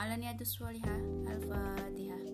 Alaniyatus 0.00 0.56
Sholihah 0.56 1.28
Al-Fatihah. 1.28 2.24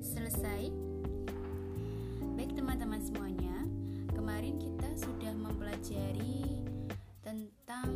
Selesai. 0.00 0.72
Baik 2.40 2.56
teman-teman 2.56 3.04
semuanya. 3.04 3.68
Kemarin 4.16 4.56
kita 4.56 4.88
sudah 4.96 5.36
mempelajari 5.36 6.64
Tentang 7.20 7.92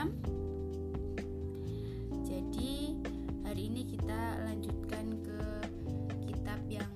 paham. 0.00 0.16
Jadi, 2.24 2.96
hari 3.44 3.68
ini 3.68 3.82
kita 3.84 4.40
lanjutkan 4.48 5.04
ke 5.20 5.40
kitab 6.24 6.56
yang 6.72 6.88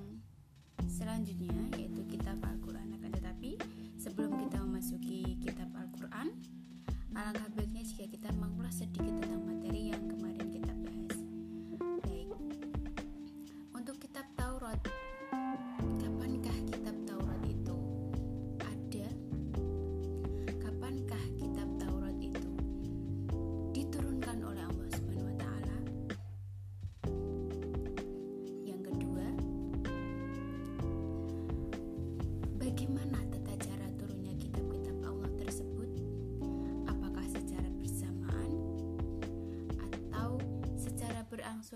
selanjutnya 0.89 1.69
yaitu 1.77 2.01
kitab 2.09 2.41
Al-Qur'an. 2.41 2.89
Akan 2.97 3.13
tetapi, 3.13 3.61
sebelum 4.01 4.49
kita 4.49 4.57
memasuki 4.65 5.37
kitab 5.37 5.69
Al-Qur'an, 5.77 6.33
alangkah 7.13 7.45
baiknya 7.53 7.85
jika 7.85 8.09
kita 8.09 8.29
mengulas 8.41 8.81
sedikit 8.81 9.13
tentang 9.21 9.34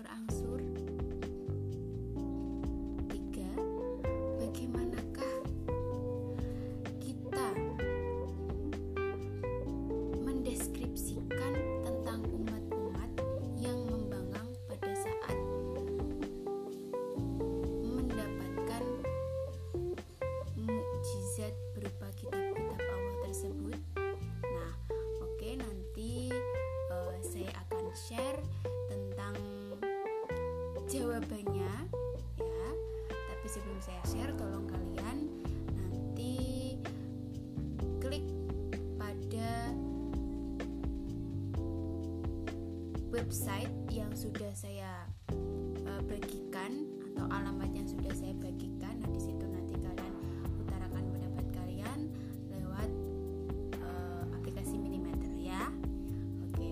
berangsur-angsur? 0.04 0.59
Website 43.10 43.70
yang 43.90 44.10
sudah 44.14 44.50
saya 44.54 45.06
eh, 45.30 46.02
bagikan 46.06 46.86
atau 47.12 47.26
alamat 47.30 47.70
yang 47.74 47.86
sudah 47.86 48.14
saya 48.14 48.34
bagikan 48.38 48.94
nah 49.02 49.10
di 49.10 49.20
situ 49.20 49.44
nanti 49.44 49.74
kalian 49.78 50.14
utarakan 50.66 51.04
pendapat 51.10 51.46
kalian 51.54 51.98
lewat 52.50 52.90
eh, 53.78 54.22
aplikasi 54.34 54.78
Minimeter 54.78 55.30
ya 55.36 55.68
oke 56.46 56.70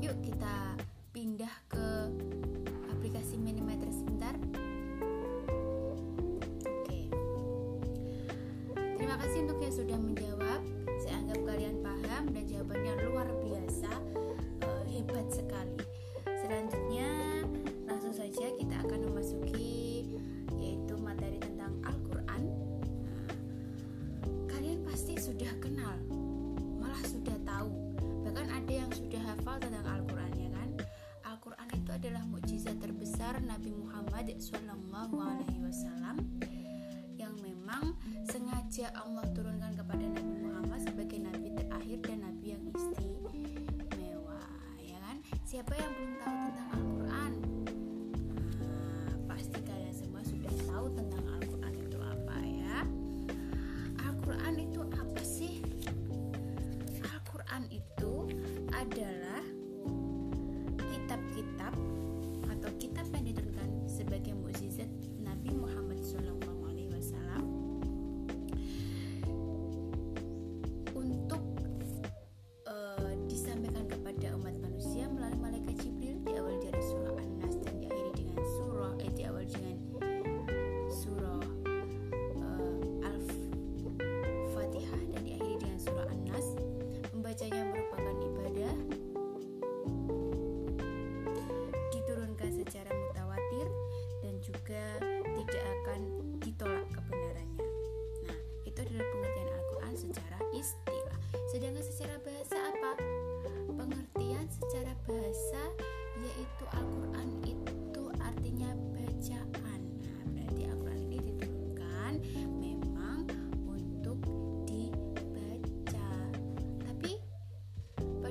yuk 0.00 0.16
kita 0.22 0.78
pindah 1.14 1.54
ke 1.70 2.10
aplikasi 2.90 3.36
Minimeter 3.36 3.86
sebentar. 3.92 4.32
Oke. 6.66 7.00
Terima 8.96 9.14
kasih 9.20 9.44
untuk 9.44 9.60
yang 9.60 9.74
sudah 9.76 9.98
menjawab. 10.00 10.60
Saya 11.04 11.20
anggap 11.20 11.40
kalian 11.44 11.84
paham 11.84 12.32
dan 12.32 12.44
jawabannya 12.48 13.03
terbesar 33.24 33.40
Nabi 33.48 33.72
Muhammad 33.72 34.36
Wasallam 35.64 36.20
yang 37.16 37.32
memang 37.40 37.96
sengaja 38.28 38.92
Allah 38.92 39.24
turunkan 39.32 39.72
kepada 39.72 40.04
Nabi 40.12 40.44
Muhammad 40.44 40.84
sebagai 40.84 41.24
Nabi 41.24 41.56
terakhir 41.56 42.04
dan 42.04 42.20
Nabi 42.20 42.52
yang 42.52 42.64
istimewa, 42.68 44.44
ya 44.76 45.00
kan? 45.00 45.16
Siapa 45.48 45.72
yang 45.72 45.88
belum 45.96 46.12
tahu 46.20 46.36
tentang 46.36 46.68
Al-Quran? 46.76 47.32
Nah, 48.60 49.16
pasti 49.24 49.58
kalian 49.64 49.94
semua 49.96 50.20
sudah 50.20 50.52
tahu 50.68 50.86
tentang 50.92 51.13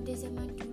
pada 0.04 0.20
zaman 0.20 0.52
dulu 0.60 0.73